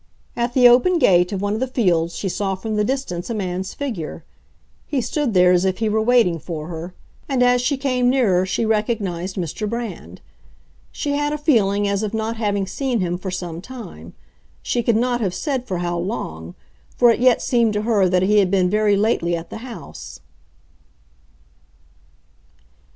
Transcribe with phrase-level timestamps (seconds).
[0.35, 3.35] At the open gate of one of the fields she saw from the distance a
[3.35, 4.23] man's figure;
[4.87, 6.95] he stood there as if he were waiting for her,
[7.29, 9.69] and as she came nearer she recognized Mr.
[9.69, 10.19] Brand.
[10.91, 14.15] She had a feeling as of not having seen him for some time;
[14.63, 16.55] she could not have said for how long,
[16.97, 20.19] for it yet seemed to her that he had been very lately at the house.